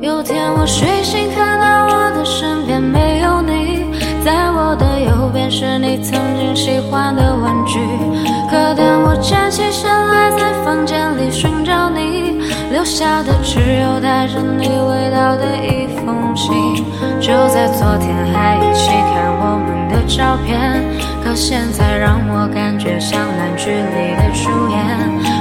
[0.00, 3.84] 有天我睡醒，看到我的身边没有你，
[4.24, 7.78] 在我的右边是你曾经喜欢的玩具。
[8.50, 12.40] 可当我站起身来，在房间里寻找你，
[12.72, 16.82] 留下的只有带着你味道的一封信。
[17.20, 20.82] 就在昨天还一起看我们的照片，
[21.22, 24.80] 可现在让我感觉像烂剧里的主演。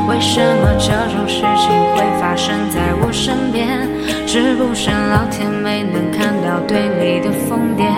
[0.10, 3.88] 为什么这种事情会发生在我身边？
[4.32, 7.90] 是不是老天没能看到对你的疯癫？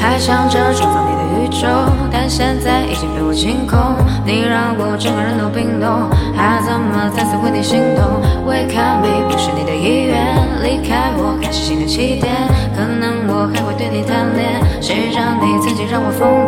[0.00, 1.68] 还想着创造你的宇宙，
[2.10, 3.78] 但现在已经被我清空。
[4.24, 10.16] 你让我整个人都冰冻，还怎么再次为你心动？？Wake up, me，不是你的意愿，
[10.64, 12.32] 离开我开始新的起点。
[12.74, 16.08] 可能我还会对你贪恋，谁让你曾经让我？
[16.08, 16.43] 疯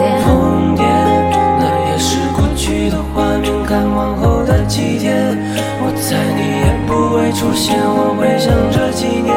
[7.46, 7.78] 出现。
[7.78, 9.30] 我回想这几年，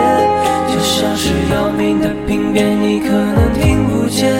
[0.65, 4.33] 就像是要命的病变，你可能听不见，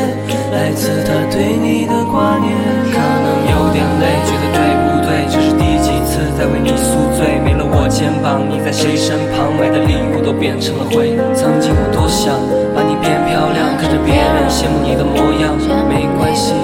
[0.50, 2.50] 来自他对你的挂念。
[2.90, 5.30] 可能有点累，觉得对不对？
[5.30, 7.38] 这是第几次在为你宿醉？
[7.46, 9.54] 没了我肩膀，你在谁身旁？
[9.54, 11.14] 买的礼物都变成了灰。
[11.38, 12.34] 曾经我多想
[12.74, 15.54] 把你变漂亮，看着别人羡慕你的模样。
[15.86, 16.58] 没关系，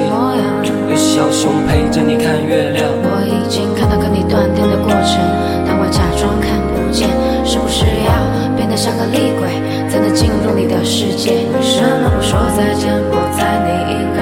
[0.89, 1.53] 有小熊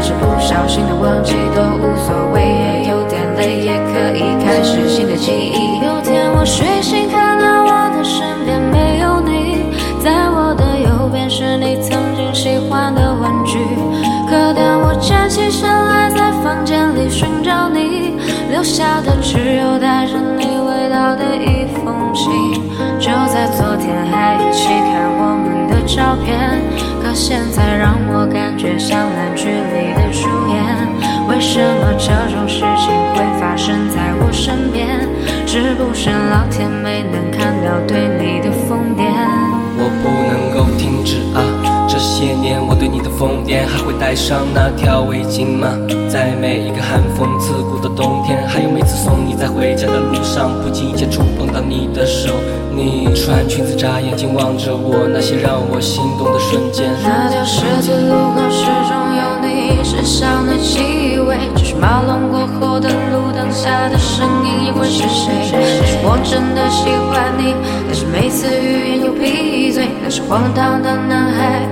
[0.04, 2.42] 是不小心的忘记，都无所谓。
[2.44, 5.80] 也有点累，也可以开始新的记忆。
[5.80, 9.72] 有天我睡醒，看到我的身边没有你，
[10.04, 13.58] 在我的右边是你曾经喜欢的玩具。
[14.28, 18.20] 可当我站起身来，在房间里寻找你，
[18.52, 22.30] 留下的只有带着你味道的一封信。
[23.00, 26.60] 就在昨天还一起看我们的照片，
[27.04, 30.64] 可现在让我感觉像烂剧里的主演。
[31.28, 34.88] 为什么这种事情会发生在我身边？
[35.46, 36.70] 是不是老天
[43.84, 45.68] 会戴上那条围巾吗？
[46.10, 52.32] 在每一个寒风刺骨的冬天，还有每次送你在回家的路上，不经意间触碰到你的手，
[52.72, 56.90] 你穿裙子眨眼睛望着我，那些让我心动的瞬间。
[57.04, 65.34] 那条十字路口始终有你身上的气味，只是马龙过后的路灯下的身影，又会是谁？
[65.52, 67.54] 也许我真的喜欢你，
[67.88, 71.68] 但是每次欲言又闭嘴，那是荒唐的男孩，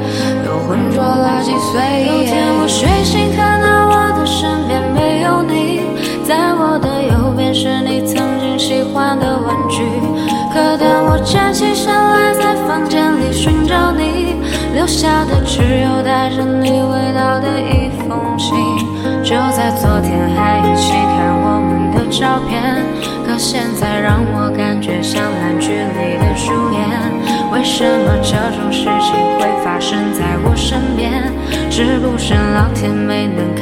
[0.67, 2.05] 浑浊了几岁。
[2.07, 5.81] 有天我睡醒，看到我的身边没有你，
[6.23, 9.83] 在我的右边是你曾经喜欢的玩具。
[10.53, 14.35] 可当我站起身来，在房间里寻找你，
[14.73, 18.55] 留下的只有带着你味道的一封信。
[19.23, 22.83] 就在昨天还一起看我们的照片，
[23.25, 26.81] 可现在让我感觉像烂剧里的主演。
[27.51, 29.40] 为什么这种事情？
[31.83, 33.55] 是不是老天没能